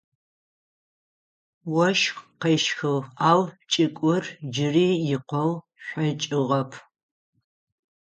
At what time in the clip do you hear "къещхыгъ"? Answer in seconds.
2.41-3.07